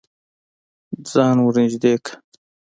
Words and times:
ځان 1.11 1.37
ور 1.41 1.55
نږدې 1.61 1.93
که. 2.03 2.13